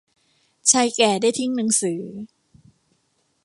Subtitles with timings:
[0.71, 2.01] ชายแก่ได้ทิ้งหนังสือ